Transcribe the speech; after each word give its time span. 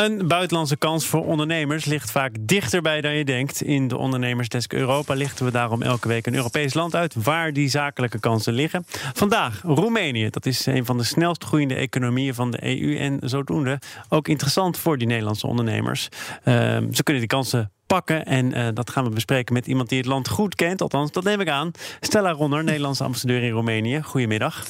Een 0.00 0.28
buitenlandse 0.28 0.76
kans 0.76 1.06
voor 1.06 1.24
ondernemers 1.24 1.84
ligt 1.84 2.10
vaak 2.10 2.36
dichterbij 2.40 3.00
dan 3.00 3.14
je 3.14 3.24
denkt. 3.24 3.62
In 3.62 3.88
de 3.88 3.96
Ondernemersdesk 3.96 4.72
Europa 4.72 5.14
lichten 5.14 5.44
we 5.44 5.50
daarom 5.50 5.82
elke 5.82 6.08
week 6.08 6.26
een 6.26 6.34
Europees 6.34 6.74
land 6.74 6.94
uit 6.94 7.14
waar 7.14 7.52
die 7.52 7.68
zakelijke 7.68 8.20
kansen 8.20 8.52
liggen. 8.52 8.84
Vandaag 9.12 9.62
Roemenië. 9.62 10.30
Dat 10.30 10.46
is 10.46 10.66
een 10.66 10.84
van 10.84 10.96
de 10.96 11.04
snelst 11.04 11.44
groeiende 11.44 11.74
economieën 11.74 12.34
van 12.34 12.50
de 12.50 12.80
EU 12.80 12.96
en 12.96 13.18
zodoende 13.22 13.78
ook 14.08 14.28
interessant 14.28 14.78
voor 14.78 14.98
die 14.98 15.06
Nederlandse 15.06 15.46
ondernemers. 15.46 16.08
Ehm, 16.44 16.92
ze 16.92 17.02
kunnen 17.02 17.22
die 17.22 17.36
kansen 17.36 17.72
pakken. 17.86 18.24
En 18.24 18.58
uh, 18.58 18.68
dat 18.74 18.90
gaan 18.90 19.04
we 19.04 19.10
bespreken 19.10 19.54
met 19.54 19.66
iemand 19.66 19.88
die 19.88 19.98
het 19.98 20.06
land 20.06 20.28
goed 20.28 20.54
kent. 20.54 20.80
Althans, 20.80 21.12
dat 21.12 21.24
neem 21.24 21.40
ik 21.40 21.48
aan. 21.48 21.70
Stella 22.00 22.30
Ronner, 22.30 22.64
Nederlandse 22.64 23.04
ambassadeur 23.04 23.42
in 23.42 23.50
Roemenië. 23.50 24.02
Goedemiddag. 24.02 24.64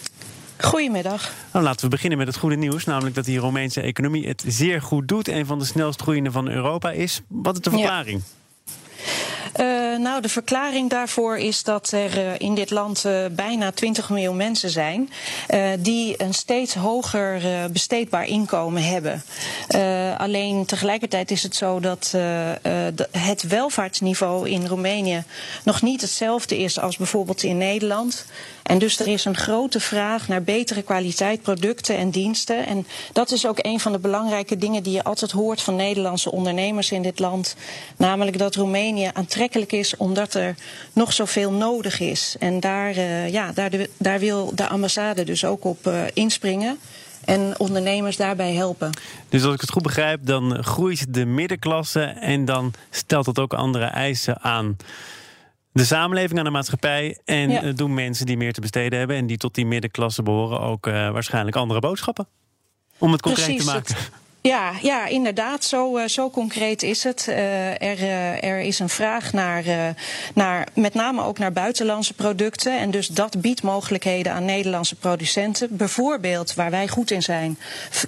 Goedemiddag. 0.61 1.33
Nou, 1.53 1.65
laten 1.65 1.85
we 1.85 1.91
beginnen 1.91 2.19
met 2.19 2.27
het 2.27 2.37
goede 2.37 2.57
nieuws. 2.57 2.85
Namelijk 2.85 3.15
dat 3.15 3.25
die 3.25 3.39
Roemeense 3.39 3.81
economie 3.81 4.29
het 4.29 4.45
zeer 4.47 4.83
goed 4.83 5.09
doet. 5.09 5.29
Een 5.29 5.47
van 5.47 5.59
de 5.59 5.65
snelst 5.65 6.03
groeiende 6.03 6.31
van 6.31 6.49
Europa 6.49 6.91
is. 6.91 7.21
Wat 7.29 7.55
is 7.55 7.61
de 7.61 7.71
verklaring? 7.71 8.23
Ja. 8.25 8.40
Uh, 9.61 9.99
nou, 9.99 10.21
de 10.21 10.29
verklaring 10.29 10.91
daarvoor 10.91 11.37
is 11.39 11.63
dat 11.63 11.93
er 11.93 12.19
uh, 12.19 12.39
in 12.39 12.55
dit 12.55 12.71
land 12.71 13.05
uh, 13.07 13.25
bijna 13.31 13.71
20 13.71 14.11
miljoen 14.11 14.37
mensen 14.37 14.71
zijn 14.71 15.11
die 15.79 16.23
een 16.23 16.35
steeds 16.35 16.75
hoger 16.75 17.43
besteedbaar 17.73 18.27
inkomen 18.27 18.83
hebben. 18.83 19.23
alleen 20.19 20.65
tegelijkertijd 20.67 21.31
is 21.31 21.43
het 21.43 21.57
zo 21.57 21.81
dat 21.81 22.15
het 23.11 23.43
welvaartsniveau 23.49 24.49
in 24.49 24.67
Roemenië 24.67 25.25
nog 25.65 25.83
niet 25.83 26.01
hetzelfde 26.01 26.59
is 26.59 26.79
als 26.79 26.97
bijvoorbeeld 26.97 27.43
in 27.43 27.59
Nederland. 27.59 28.25
En 28.63 28.79
dus 28.79 28.99
er 29.01 29.09
is 29.09 29.25
een 29.25 29.37
grote 29.37 29.81
vraag 29.81 30.29
naar 30.29 30.43
betere 30.43 30.83
kwaliteit 30.83 31.43
producten 31.43 31.97
en 31.97 32.11
diensten. 32.11 32.67
En 32.67 32.87
dat 33.13 33.31
is 33.31 33.47
ook 33.47 33.59
een 33.63 33.81
van 33.81 33.93
de 33.93 33.99
belangrijke 33.99 34.57
dingen 34.57 34.83
die 34.83 34.93
je 34.93 35.05
altijd 35.05 35.31
hoort 35.31 35.63
van 35.63 35.77
Nederlandse 35.77 36.33
ondernemers 36.33 36.91
in 36.91 37.03
dit 37.03 37.19
land. 37.19 37.57
Namelijk 37.97 38.39
dat 38.39 38.55
Roemenië 38.55 39.11
aantrekkelijk 39.13 39.50
is 39.55 39.97
omdat 39.97 40.35
er 40.35 40.55
nog 40.93 41.13
zoveel 41.13 41.53
nodig 41.53 42.01
is. 42.01 42.37
En 42.39 42.61
daar, 42.61 42.97
uh, 42.97 43.29
ja, 43.29 43.53
daar, 43.53 43.71
de, 43.71 43.91
daar 43.99 44.19
wil 44.19 44.53
de 44.55 44.69
ambassade 44.69 45.25
dus 45.25 45.45
ook 45.45 45.65
op 45.65 45.87
uh, 45.87 46.03
inspringen 46.13 46.79
en 47.25 47.55
ondernemers 47.59 48.17
daarbij 48.17 48.55
helpen. 48.55 48.91
Dus 49.29 49.45
als 49.45 49.55
ik 49.55 49.61
het 49.61 49.71
goed 49.71 49.83
begrijp, 49.83 50.27
dan 50.27 50.65
groeit 50.65 51.15
de 51.15 51.25
middenklasse 51.25 52.03
en 52.03 52.45
dan 52.45 52.73
stelt 52.91 53.25
dat 53.25 53.39
ook 53.39 53.55
andere 53.55 53.85
eisen 53.85 54.41
aan 54.41 54.77
de 55.73 55.85
samenleving, 55.85 56.39
aan 56.39 56.45
de 56.45 56.51
maatschappij. 56.51 57.19
En 57.25 57.51
ja. 57.51 57.73
doen 57.73 57.95
mensen 57.95 58.27
die 58.27 58.37
meer 58.37 58.53
te 58.53 58.61
besteden 58.61 58.99
hebben 58.99 59.17
en 59.17 59.27
die 59.27 59.37
tot 59.37 59.55
die 59.55 59.67
middenklasse 59.67 60.23
behoren 60.23 60.61
ook 60.61 60.87
uh, 60.87 61.11
waarschijnlijk 61.11 61.57
andere 61.57 61.81
boodschappen. 61.81 62.27
Om 62.99 63.13
het 63.13 63.23
concreet 63.23 63.47
Precies, 63.47 63.65
te 63.65 63.73
maken. 63.73 63.95
Het, 63.95 64.11
ja, 64.43 64.73
ja, 64.83 65.07
inderdaad. 65.07 65.65
Zo, 65.65 65.99
uh, 65.99 66.05
zo 66.07 66.31
concreet 66.31 66.83
is 66.83 67.05
het. 67.05 67.27
Uh, 67.29 67.83
er, 67.83 67.99
uh, 67.99 68.45
er 68.45 68.61
is 68.61 68.79
een 68.79 68.89
vraag 68.89 69.33
naar, 69.33 69.95
naar, 70.35 70.69
met 70.75 70.95
name 70.95 71.23
ook 71.23 71.39
naar 71.39 71.53
buitenlandse 71.53 72.15
producten. 72.15 72.79
En 72.79 72.91
dus 72.91 73.07
dat 73.07 73.41
biedt 73.41 73.63
mogelijkheden 73.63 74.33
aan 74.33 74.45
Nederlandse 74.45 74.95
producenten. 74.95 75.77
Bijvoorbeeld 75.77 76.55
waar 76.55 76.71
wij 76.71 76.89
goed 76.89 77.11
in 77.11 77.23
zijn: 77.23 77.59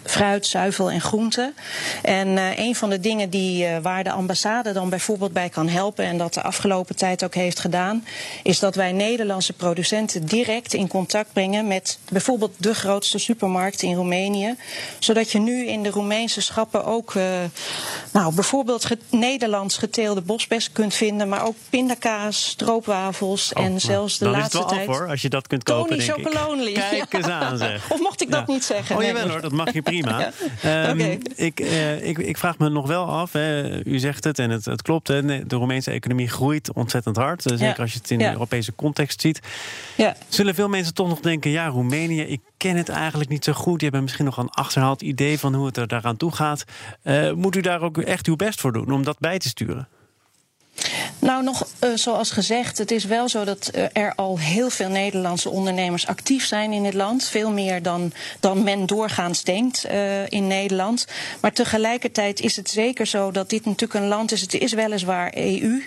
fruit, 0.02 0.46
zuivel 0.46 0.90
en 0.90 1.00
groenten. 1.00 1.54
En 2.02 2.36
een 2.56 2.74
van 2.74 2.90
de 2.90 3.00
dingen 3.00 3.30
die, 3.30 3.66
waar 3.82 4.04
de 4.04 4.12
ambassade 4.12 4.72
dan 4.72 4.88
bijvoorbeeld 4.88 5.32
bij 5.32 5.48
kan 5.48 5.68
helpen, 5.68 6.04
en 6.04 6.18
dat 6.18 6.34
de 6.34 6.42
afgelopen 6.42 6.96
tijd 6.96 7.24
ook 7.24 7.34
heeft 7.34 7.60
gedaan, 7.60 8.04
is 8.42 8.58
dat 8.58 8.74
wij 8.74 8.92
Nederlandse 8.92 9.52
producenten 9.52 10.26
direct 10.26 10.74
in 10.74 10.88
contact 10.88 11.32
brengen 11.32 11.66
met 11.66 11.98
bijvoorbeeld 12.10 12.52
de 12.56 12.74
grootste 12.74 13.18
supermarkt 13.18 13.82
in 13.82 13.94
Roemenië. 13.94 14.56
Zodat 14.98 15.32
je 15.32 15.38
nu 15.38 15.66
in 15.66 15.82
de 15.82 15.90
Schappen 16.28 16.84
ook 16.84 17.14
uh, 17.14 17.24
nou, 18.12 18.34
bijvoorbeeld 18.34 18.84
ge 18.84 18.98
Nederlands 19.10 19.78
geteelde 19.78 20.20
bosbes 20.20 20.72
kunt 20.72 20.94
vinden, 20.94 21.28
maar 21.28 21.46
ook 21.46 21.54
pindakaas, 21.70 22.46
stroopwafels 22.46 23.52
oh, 23.52 23.64
en 23.64 23.80
zelfs 23.80 24.18
de 24.18 24.24
dan 24.24 24.32
laatste 24.32 24.58
is 24.58 24.62
het 24.62 24.70
wel 24.70 24.78
tijd. 24.78 24.88
Af, 24.88 24.96
hoor, 24.96 25.08
als 25.08 25.22
je 25.22 25.28
dat 25.28 25.46
kunt 25.46 25.62
kopen. 25.62 25.98
Tony 25.98 26.02
Chocolonely. 26.02 26.72
Kijk 26.90 27.12
eens 27.12 27.26
aan 27.26 27.58
zeg. 27.58 27.90
Of 27.90 28.00
mocht 28.00 28.22
ik 28.22 28.30
dat 28.30 28.44
ja. 28.46 28.52
niet 28.52 28.64
zeggen? 28.64 28.96
Oh 28.96 29.02
jawel 29.02 29.28
hoor, 29.28 29.40
dat 29.40 29.52
mag 29.52 29.72
je 29.72 29.82
prima. 29.82 30.18
ja. 30.62 30.88
um, 30.88 31.00
okay. 31.00 31.18
ik, 31.34 31.60
uh, 31.60 32.06
ik, 32.06 32.18
ik, 32.18 32.36
vraag 32.36 32.58
me 32.58 32.68
nog 32.68 32.86
wel 32.86 33.04
af, 33.04 33.32
hè. 33.32 33.84
u 33.84 33.98
zegt 33.98 34.24
het 34.24 34.38
en 34.38 34.50
het, 34.50 34.64
het 34.64 34.82
klopt, 34.82 35.08
hè. 35.08 35.46
de 35.46 35.56
Roemeense 35.56 35.90
economie 35.90 36.28
groeit 36.28 36.72
ontzettend 36.72 37.16
hard. 37.16 37.42
Zeker 37.42 37.66
ja. 37.66 37.74
als 37.78 37.92
je 37.92 37.98
het 37.98 38.10
in 38.10 38.18
de 38.18 38.30
Europese 38.30 38.74
context 38.74 39.20
ziet. 39.20 39.40
Zullen 40.28 40.54
veel 40.54 40.68
mensen 40.68 40.94
toch 40.94 41.08
nog 41.08 41.20
denken, 41.20 41.50
ja 41.50 41.66
Roemenië, 41.66 42.20
ik 42.20 42.40
ken 42.62 42.76
het 42.76 42.88
eigenlijk 42.88 43.30
niet 43.30 43.44
zo 43.44 43.52
goed. 43.52 43.80
Je 43.80 43.88
hebt 43.88 44.02
misschien 44.02 44.24
nog 44.24 44.36
een 44.36 44.50
achterhaald 44.50 45.02
idee 45.02 45.38
van 45.38 45.54
hoe 45.54 45.66
het 45.66 45.76
er 45.76 45.88
daaraan 45.88 46.16
toe 46.16 46.32
gaat. 46.32 46.64
Uh, 47.04 47.32
moet 47.32 47.56
u 47.56 47.60
daar 47.60 47.80
ook 47.80 47.98
echt 47.98 48.26
uw 48.26 48.36
best 48.36 48.60
voor 48.60 48.72
doen 48.72 48.90
om 48.90 49.04
dat 49.04 49.18
bij 49.18 49.38
te 49.38 49.48
sturen? 49.48 49.88
Nou, 51.22 51.42
nog 51.42 51.66
uh, 51.84 51.90
zoals 51.94 52.30
gezegd, 52.30 52.78
het 52.78 52.90
is 52.90 53.04
wel 53.04 53.28
zo 53.28 53.44
dat 53.44 53.70
uh, 53.74 53.84
er 53.92 54.14
al 54.14 54.38
heel 54.38 54.70
veel 54.70 54.88
Nederlandse 54.88 55.50
ondernemers 55.50 56.06
actief 56.06 56.44
zijn 56.46 56.72
in 56.72 56.84
het 56.84 56.94
land. 56.94 57.24
Veel 57.24 57.50
meer 57.50 57.82
dan, 57.82 58.12
dan 58.40 58.62
men 58.62 58.86
doorgaans 58.86 59.42
denkt 59.42 59.86
uh, 59.86 60.30
in 60.30 60.46
Nederland. 60.46 61.06
Maar 61.40 61.52
tegelijkertijd 61.52 62.40
is 62.40 62.56
het 62.56 62.70
zeker 62.70 63.06
zo 63.06 63.30
dat 63.30 63.50
dit 63.50 63.64
natuurlijk 63.64 64.00
een 64.00 64.08
land 64.08 64.32
is. 64.32 64.40
Het 64.40 64.54
is 64.54 64.72
weliswaar 64.72 65.32
EU. 65.36 65.82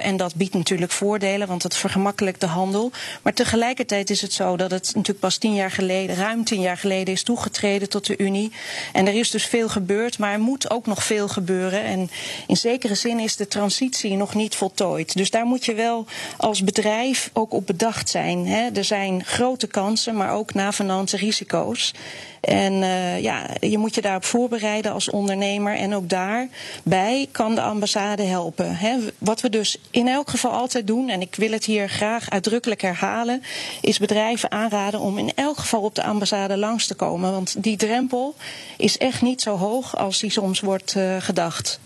en 0.00 0.16
dat 0.16 0.34
biedt 0.34 0.54
natuurlijk 0.54 0.92
voordelen, 0.92 1.48
want 1.48 1.62
het 1.62 1.76
vergemakkelijkt 1.76 2.40
de 2.40 2.46
handel. 2.46 2.90
Maar 3.22 3.34
tegelijkertijd 3.34 4.10
is 4.10 4.22
het 4.22 4.32
zo 4.32 4.56
dat 4.56 4.70
het 4.70 4.86
natuurlijk 4.86 5.20
pas 5.20 5.36
tien 5.36 5.54
jaar 5.54 5.70
geleden, 5.70 6.16
ruim 6.16 6.44
tien 6.44 6.60
jaar 6.60 6.76
geleden, 6.76 7.14
is 7.14 7.22
toegetreden 7.22 7.88
tot 7.88 8.06
de 8.06 8.18
Unie. 8.18 8.52
En 8.92 9.06
er 9.06 9.14
is 9.14 9.30
dus 9.30 9.46
veel 9.46 9.68
gebeurd, 9.68 10.18
maar 10.18 10.32
er 10.32 10.40
moet 10.40 10.70
ook 10.70 10.86
nog 10.86 11.04
veel 11.04 11.28
gebeuren. 11.28 11.84
En 11.84 12.10
in 12.46 12.56
zekere 12.56 12.94
zin 12.94 13.18
is 13.18 13.36
de 13.36 13.48
transitie 13.48 14.16
nog 14.16 14.28
niet 14.34 14.54
voltooid. 14.54 15.16
Dus 15.16 15.30
daar 15.30 15.44
moet 15.44 15.64
je 15.64 15.74
wel 15.74 16.06
als 16.36 16.64
bedrijf 16.64 17.30
ook 17.32 17.52
op 17.52 17.66
bedacht 17.66 18.08
zijn. 18.08 18.46
Hè. 18.46 18.68
Er 18.74 18.84
zijn 18.84 19.24
grote 19.24 19.66
kansen, 19.66 20.16
maar 20.16 20.32
ook 20.32 20.54
navenante 20.54 21.16
risico's. 21.16 21.92
En 22.40 22.72
uh, 22.72 23.20
ja, 23.20 23.46
je 23.60 23.78
moet 23.78 23.94
je 23.94 24.00
daarop 24.00 24.24
voorbereiden 24.24 24.92
als 24.92 25.10
ondernemer. 25.10 25.76
En 25.76 25.94
ook 25.94 26.08
daarbij 26.08 27.28
kan 27.30 27.54
de 27.54 27.60
ambassade 27.60 28.22
helpen. 28.22 28.76
Hè. 28.76 28.96
Wat 29.18 29.40
we 29.40 29.50
dus 29.50 29.78
in 29.90 30.08
elk 30.08 30.30
geval 30.30 30.50
altijd 30.50 30.86
doen, 30.86 31.08
en 31.08 31.20
ik 31.20 31.34
wil 31.34 31.50
het 31.50 31.64
hier 31.64 31.88
graag 31.88 32.30
uitdrukkelijk 32.30 32.82
herhalen, 32.82 33.42
is 33.80 33.98
bedrijven 33.98 34.50
aanraden 34.50 35.00
om 35.00 35.18
in 35.18 35.32
elk 35.34 35.58
geval 35.58 35.80
op 35.80 35.94
de 35.94 36.02
ambassade 36.02 36.56
langs 36.56 36.86
te 36.86 36.94
komen. 36.94 37.32
Want 37.32 37.62
die 37.62 37.76
drempel 37.76 38.34
is 38.76 38.98
echt 38.98 39.22
niet 39.22 39.42
zo 39.42 39.56
hoog 39.56 39.96
als 39.96 40.18
die 40.18 40.30
soms 40.30 40.60
wordt 40.60 40.94
uh, 40.94 41.16
gedacht. 41.18 41.80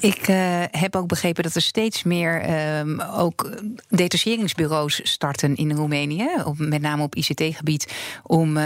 Ik 0.00 0.28
uh, 0.28 0.62
heb 0.70 0.96
ook 0.96 1.08
begrepen 1.08 1.42
dat 1.42 1.54
er 1.54 1.62
steeds 1.62 2.02
meer 2.02 2.48
uh, 2.48 3.20
ook 3.20 3.50
detacheringsbureaus 3.88 5.00
starten 5.02 5.54
in 5.54 5.72
Roemenië. 5.72 6.28
Met 6.56 6.80
name 6.80 7.02
op 7.02 7.14
ICT-gebied. 7.14 7.94
Om 8.22 8.56
uh, 8.56 8.64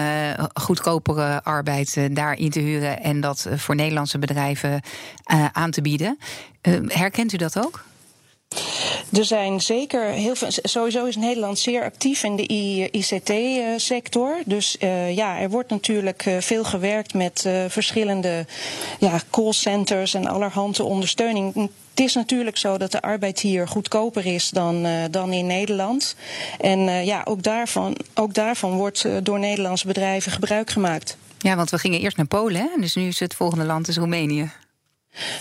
goedkopere 0.55 1.43
arbeid 1.43 2.09
daarin 2.13 2.51
te 2.51 2.61
huren. 2.61 3.03
En 3.03 3.21
dat 3.21 3.49
voor 3.57 3.75
Nederlandse 3.75 4.19
bedrijven 4.19 4.83
aan 5.53 5.71
te 5.71 5.83
bieden. 5.83 6.19
herkent 6.87 7.33
u 7.33 7.37
dat 7.37 7.59
ook? 7.59 7.85
Er 9.13 9.25
zijn 9.25 9.61
zeker 9.61 10.05
heel 10.05 10.35
veel. 10.35 10.49
Sowieso 10.51 11.05
is 11.05 11.17
Nederland 11.17 11.59
zeer 11.59 11.83
actief 11.83 12.23
in 12.23 12.37
de 12.37 12.47
ICT-sector. 12.91 14.37
Dus 14.45 14.77
uh, 14.81 15.17
ja, 15.17 15.39
er 15.39 15.51
wordt 15.51 15.71
natuurlijk 15.71 16.31
veel 16.39 16.65
gewerkt 16.65 17.15
met 17.15 17.49
verschillende 17.69 18.47
ja, 18.99 19.21
callcenters 19.31 20.15
en 20.15 20.27
allerhande 20.27 20.85
ondersteuning. 20.85 21.55
Het 21.55 22.01
is 22.01 22.15
natuurlijk 22.15 22.57
zo 22.57 22.79
dat 22.79 22.93
de 22.93 23.03
arbeid 23.03 23.41
hier 23.41 23.69
goedkoper 23.69 24.27
is 24.27 24.51
dan, 24.51 24.87
dan 25.11 25.33
in 25.33 25.47
Nederland. 25.47 26.17
En 26.61 27.05
ja, 27.05 27.23
ook 27.25 27.43
daarvan, 27.43 27.97
ook 28.15 28.35
daarvan 28.35 28.77
wordt 28.77 29.07
door 29.23 29.39
Nederlandse 29.39 29.87
bedrijven 29.87 30.33
gebruik 30.33 30.71
gemaakt. 30.71 31.17
Ja, 31.39 31.57
want 31.57 31.71
we 31.71 31.79
gingen 31.79 32.01
eerst 32.01 32.17
naar 32.17 32.27
Polen, 32.27 32.61
hè? 32.61 32.81
dus 32.81 32.95
nu 32.95 33.07
is 33.07 33.21
het 33.21 33.35
volgende 33.35 33.65
land 33.65 33.89
is 33.89 33.97
Roemenië. 33.97 34.51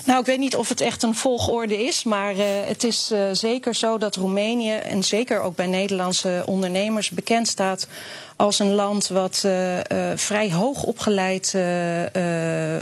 Nou, 0.05 0.19
ik 0.19 0.25
weet 0.25 0.39
niet 0.39 0.55
of 0.55 0.69
het 0.69 0.81
echt 0.81 1.03
een 1.03 1.15
volgorde 1.15 1.85
is, 1.85 2.03
maar 2.03 2.35
uh, 2.35 2.43
het 2.65 2.83
is 2.83 3.11
uh, 3.11 3.19
zeker 3.31 3.75
zo 3.75 3.97
dat 3.97 4.15
Roemenië 4.15 4.73
en 4.73 5.03
zeker 5.03 5.41
ook 5.41 5.55
bij 5.55 5.67
Nederlandse 5.67 6.43
ondernemers 6.45 7.09
bekend 7.09 7.47
staat 7.47 7.87
als 8.35 8.59
een 8.59 8.73
land 8.73 9.07
wat 9.07 9.43
uh, 9.45 9.77
vrij 10.15 10.51
hoog 10.51 10.83
opgeleid, 10.83 11.53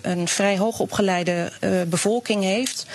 een 0.02 0.28
vrij 0.28 0.58
hoog 0.58 0.80
opgeleide 0.80 1.52
bevolking 1.88 2.44
heeft. 2.44 2.86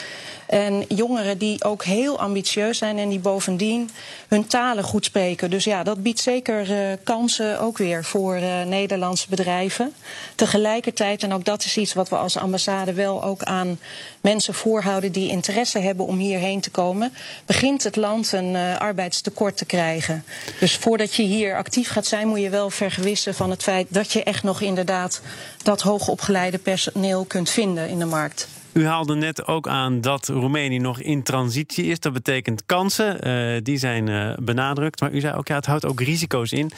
En 0.52 0.84
jongeren 0.88 1.38
die 1.38 1.64
ook 1.64 1.84
heel 1.84 2.18
ambitieus 2.18 2.78
zijn 2.78 2.98
en 2.98 3.08
die 3.08 3.18
bovendien 3.18 3.90
hun 4.28 4.46
talen 4.46 4.84
goed 4.84 5.04
spreken. 5.04 5.50
Dus 5.50 5.64
ja, 5.64 5.82
dat 5.82 6.02
biedt 6.02 6.20
zeker 6.20 6.70
uh, 6.70 6.96
kansen 7.04 7.60
ook 7.60 7.78
weer 7.78 8.04
voor 8.04 8.36
uh, 8.36 8.62
Nederlandse 8.62 9.26
bedrijven. 9.28 9.92
Tegelijkertijd, 10.34 11.22
en 11.22 11.32
ook 11.32 11.44
dat 11.44 11.64
is 11.64 11.76
iets 11.76 11.92
wat 11.92 12.08
we 12.08 12.16
als 12.16 12.36
ambassade 12.36 12.92
wel 12.92 13.24
ook 13.24 13.42
aan 13.42 13.78
mensen 14.20 14.54
voorhouden 14.54 15.12
die 15.12 15.30
interesse 15.30 15.78
hebben 15.78 16.06
om 16.06 16.18
hierheen 16.18 16.60
te 16.60 16.70
komen, 16.70 17.12
begint 17.46 17.84
het 17.84 17.96
land 17.96 18.32
een 18.32 18.54
uh, 18.54 18.78
arbeidstekort 18.78 19.56
te 19.56 19.64
krijgen. 19.64 20.24
Dus 20.60 20.76
voordat 20.76 21.14
je 21.14 21.22
hier 21.22 21.56
actief 21.56 21.88
gaat 21.88 22.06
zijn, 22.06 22.28
moet 22.28 22.40
je 22.40 22.50
wel 22.50 22.70
vergewissen 22.70 23.34
van 23.34 23.50
het 23.50 23.62
feit 23.62 23.86
dat 23.90 24.12
je 24.12 24.22
echt 24.22 24.42
nog 24.42 24.60
inderdaad 24.60 25.20
dat 25.62 25.80
hoogopgeleide 25.80 26.58
personeel 26.58 27.24
kunt 27.24 27.50
vinden 27.50 27.88
in 27.88 27.98
de 27.98 28.04
markt. 28.04 28.48
U 28.72 28.86
haalde 28.86 29.14
net 29.14 29.46
ook 29.46 29.68
aan 29.68 30.00
dat 30.00 30.28
Roemenië 30.28 30.78
nog 30.78 31.00
in 31.00 31.22
transitie 31.22 31.84
is. 31.84 32.00
Dat 32.00 32.12
betekent 32.12 32.62
kansen, 32.66 33.28
uh, 33.28 33.60
die 33.62 33.78
zijn 33.78 34.06
uh, 34.06 34.32
benadrukt. 34.38 35.00
Maar 35.00 35.12
u 35.12 35.20
zei 35.20 35.34
ook, 35.34 35.48
ja, 35.48 35.54
het 35.54 35.66
houdt 35.66 35.84
ook 35.84 36.00
risico's 36.00 36.52
in. 36.52 36.70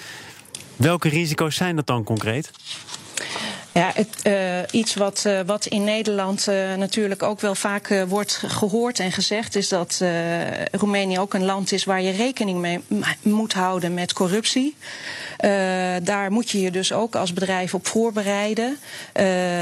Welke 0.77 1.09
risico's 1.09 1.57
zijn 1.57 1.77
dat 1.77 1.87
dan 1.87 2.05
concreet? 2.05 2.51
Ja, 3.73 3.91
het, 3.95 4.09
uh, 4.27 4.59
iets 4.71 4.95
wat, 4.95 5.29
wat 5.47 5.67
in 5.67 5.85
Nederland 5.85 6.47
natuurlijk 6.77 7.23
ook 7.23 7.41
wel 7.41 7.55
vaak 7.55 8.05
wordt 8.09 8.43
gehoord 8.47 8.99
en 8.99 9.13
gezegd, 9.13 9.57
is 9.57 9.69
dat 9.69 10.03
Roemenië 10.73 11.19
ook 11.19 11.35
een 11.35 11.45
land 11.45 11.73
is 11.73 11.85
waar 11.85 12.03
je 12.03 12.11
rekening 12.11 12.59
mee 12.59 12.81
moet 13.23 13.53
houden 13.53 13.95
met 13.95 14.13
corruptie. 14.13 14.77
Daar 16.03 16.33
moet 16.33 16.51
je 16.51 16.61
je 16.61 16.71
dus 16.71 16.93
ook 16.93 17.17
als 17.17 17.33
bedrijf 17.33 17.75
op 17.75 17.87
voorbereiden. 17.87 18.79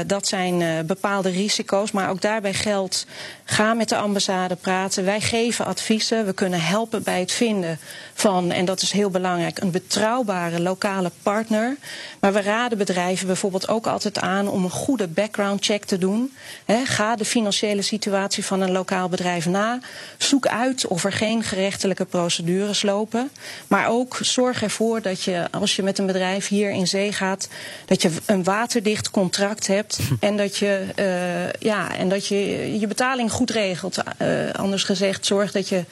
dat 0.07 0.27
zijn 0.27 0.85
bepaalde 0.85 1.29
risico's, 1.29 1.91
maar 1.91 2.09
ook 2.09 2.21
daarbij 2.21 2.53
geldt: 2.53 3.05
ga 3.43 3.73
met 3.73 3.89
de 3.89 3.97
ambassade 3.97 4.55
praten. 4.55 5.05
Wij 5.05 5.21
geven 5.21 5.65
adviezen, 5.65 6.25
we 6.25 6.33
kunnen 6.33 6.61
helpen 6.61 7.03
bij 7.03 7.19
het 7.19 7.31
vinden 7.31 7.79
van, 8.13 8.51
en 8.51 8.65
dat 8.65 8.81
is 8.81 8.91
heel 8.91 9.09
belangrijk, 9.09 9.59
een 9.59 9.71
betrouwbare 9.71 10.61
lokale 10.61 11.11
partner. 11.23 11.77
Maar 12.19 12.33
we 12.33 12.41
raden 12.41 12.77
bedrijven 12.77 13.27
bijvoorbeeld 13.27 13.67
ook 13.67 13.87
altijd 13.87 14.19
aan 14.19 14.47
om 14.47 14.63
een 14.63 14.69
goede 14.69 15.07
background 15.07 15.65
check 15.65 15.85
te 15.85 15.97
doen. 15.97 16.33
He, 16.65 16.85
ga 16.85 17.15
de 17.15 17.25
financiële 17.25 17.81
situatie 17.81 18.45
van 18.45 18.61
een 18.61 18.71
lokaal 18.71 19.09
bedrijf 19.09 19.45
na. 19.45 19.79
Zoek 20.17 20.47
uit 20.47 20.87
of 20.87 21.03
er 21.03 21.11
geen 21.11 21.43
gerechtelijke 21.43 22.05
procedures 22.05 22.81
lopen. 22.81 23.29
Maar 23.67 23.87
ook 23.87 24.17
zorg 24.21 24.63
ervoor 24.63 25.01
dat 25.01 25.23
je, 25.23 25.47
als 25.63 25.75
je 25.75 25.83
met 25.83 25.97
een 25.97 26.05
bedrijf 26.05 26.47
hier 26.47 26.69
in 26.69 26.87
zee 26.87 27.11
gaat, 27.11 27.49
dat 27.85 28.01
je 28.01 28.11
een 28.25 28.43
waterdicht 28.43 29.11
contract 29.11 29.67
hebt. 29.67 29.99
en 30.19 30.37
dat 30.37 30.57
je, 30.57 30.85
uh, 30.99 31.51
ja, 31.59 31.95
en 31.95 32.09
dat 32.09 32.27
je 32.27 32.79
je 32.79 32.87
betaling 32.87 33.31
goed 33.31 33.49
regelt. 33.49 33.97
Uh, 34.21 34.51
anders 34.51 34.83
gezegd, 34.83 35.25
zorg 35.25 35.51
dat 35.51 35.69
je 35.69 35.77
uh, 35.77 35.85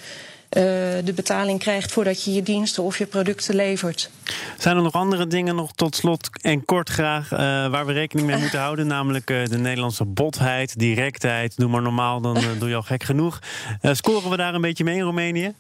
de 1.04 1.14
betaling 1.16 1.60
krijgt 1.60 1.92
voordat 1.92 2.24
je 2.24 2.34
je 2.34 2.44
diensten 2.44 2.84
of 2.84 2.98
je 2.98 3.06
producten 3.06 3.56
levert. 3.56 4.10
Zijn 4.58 4.76
er 4.76 4.84
nog 4.84 4.94
andere 4.94 5.28
dingen 5.28 5.56
nog 5.56 5.72
tot 5.76 5.96
slot 5.96 6.30
en 6.42 6.66
kort 6.66 6.90
graag 6.90 7.32
uh, 7.32 7.40
waar 7.68 7.86
we 7.86 7.94
rekening 7.94 8.28
mee 8.28 8.38
moeten 8.38 8.60
houden? 8.60 8.88
Namelijk 8.98 9.30
uh, 9.30 9.46
de 9.46 9.58
Nederlandse 9.58 10.06
botheid, 10.06 10.80
directheid. 10.80 11.58
Doe 11.58 11.70
maar 11.70 11.82
normaal, 11.82 12.22
dan 12.22 12.38
doe 12.60 12.70
je 12.70 12.76
al 12.76 12.82
gek 12.82 13.04
genoeg. 13.04 13.40
scoren 13.82 14.30
we 14.30 14.38
daar 14.38 14.54
een 14.54 14.62
beetje 14.62 14.84
mee 14.84 14.96
in 14.96 15.04
Roemenië? 15.04 15.54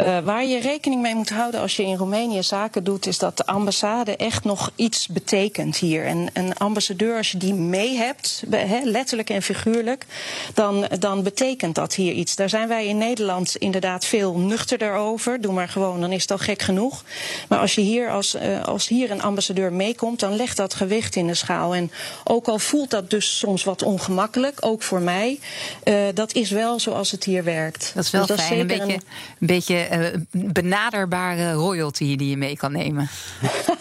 Uh, 0.00 0.18
waar 0.18 0.44
je 0.44 0.60
rekening 0.60 1.02
mee 1.02 1.14
moet 1.14 1.30
houden 1.30 1.60
als 1.60 1.76
je 1.76 1.82
in 1.82 1.96
Roemenië 1.96 2.42
zaken 2.42 2.84
doet, 2.84 3.06
is 3.06 3.18
dat 3.18 3.36
de 3.36 3.46
ambassade 3.46 4.16
echt 4.16 4.44
nog 4.44 4.70
iets 4.76 5.08
betekent 5.08 5.76
hier. 5.76 6.04
En 6.04 6.28
een 6.32 6.56
ambassadeur, 6.56 7.16
als 7.16 7.30
je 7.30 7.38
die 7.38 7.54
mee 7.54 7.96
hebt, 7.96 8.42
he, 8.50 8.80
letterlijk 8.84 9.30
en 9.30 9.42
figuurlijk, 9.42 10.06
dan, 10.54 10.86
dan 10.98 11.22
betekent 11.22 11.74
dat 11.74 11.94
hier 11.94 12.12
iets. 12.12 12.36
Daar 12.36 12.48
zijn 12.48 12.68
wij 12.68 12.86
in 12.86 12.98
Nederland 12.98 13.56
inderdaad 13.56 14.04
veel 14.04 14.38
nuchterder 14.38 14.94
over. 14.94 15.40
Doe 15.40 15.52
maar 15.52 15.68
gewoon, 15.68 16.00
dan 16.00 16.12
is 16.12 16.22
het 16.22 16.30
al 16.30 16.38
gek 16.38 16.62
genoeg. 16.62 17.04
Maar 17.48 17.58
als 17.58 17.74
je 17.74 17.80
hier 17.80 18.10
als, 18.10 18.34
uh, 18.34 18.64
als 18.64 18.88
hier 18.88 19.10
een 19.10 19.22
ambassadeur 19.22 19.72
meekomt, 19.72 20.20
dan 20.20 20.36
legt 20.36 20.56
dat 20.56 20.74
gewicht 20.74 21.16
in 21.16 21.26
de 21.26 21.34
schaal. 21.34 21.74
En 21.74 21.90
ook 22.24 22.48
al 22.48 22.58
voelt 22.58 22.90
dat 22.90 23.10
dus 23.10 23.38
soms 23.38 23.64
wat 23.64 23.82
ongemakkelijk, 23.82 24.58
ook 24.60 24.82
voor 24.82 25.00
mij, 25.00 25.40
uh, 25.84 25.94
dat 26.14 26.32
is 26.34 26.50
wel 26.50 26.80
zoals 26.80 27.10
het 27.10 27.24
hier 27.24 27.44
werkt. 27.44 27.92
Dat 27.94 28.04
is 28.04 28.10
wel 28.10 28.26
dus 28.26 28.40
fijn, 28.40 28.60
een 28.60 28.66
beetje, 28.66 28.82
een, 28.82 29.02
een 29.38 29.46
beetje 29.46 29.83
uh, 29.92 30.06
benaderbare 30.30 31.52
royalty 31.52 32.16
die 32.16 32.30
je 32.30 32.36
mee 32.36 32.56
kan 32.56 32.72
nemen. 32.72 33.08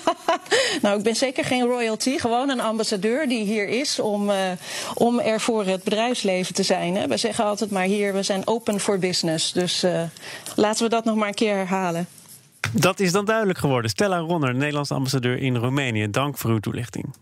nou, 0.82 0.98
ik 0.98 1.04
ben 1.04 1.16
zeker 1.16 1.46
geen 1.46 1.66
royalty, 1.66 2.18
gewoon 2.18 2.50
een 2.50 2.62
ambassadeur 2.62 3.28
die 3.28 3.44
hier 3.44 3.68
is 3.68 4.00
om, 4.00 4.30
uh, 4.30 4.36
om 4.94 5.20
er 5.20 5.40
voor 5.40 5.66
het 5.66 5.84
bedrijfsleven 5.84 6.54
te 6.54 6.64
zijn. 6.64 6.96
Hè. 6.96 7.08
We 7.08 7.18
zeggen 7.18 7.46
altijd 7.46 7.72
maar 7.72 7.86
hier, 7.86 8.14
we 8.14 8.24
zijn 8.24 8.48
open 8.48 8.80
for 8.80 9.00
business. 9.00 9.52
Dus 9.52 9.84
uh, 9.84 10.02
laten 10.56 10.84
we 10.84 10.90
dat 10.90 11.06
nog 11.06 11.16
maar 11.16 11.28
een 11.28 11.34
keer 11.34 11.56
herhalen. 11.56 12.08
Dat 12.72 13.00
is 13.00 13.12
dan 13.12 13.26
duidelijk 13.26 13.60
geworden. 13.60 13.90
Stella 13.90 14.18
Ronner, 14.18 14.56
Nederlandse 14.56 14.94
ambassadeur 14.94 15.38
in 15.38 15.56
Roemenië. 15.56 16.10
Dank 16.10 16.38
voor 16.38 16.50
uw 16.50 16.60
toelichting. 16.60 17.14